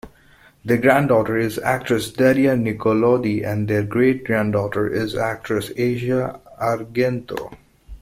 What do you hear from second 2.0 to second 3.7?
Daria Nicolodi and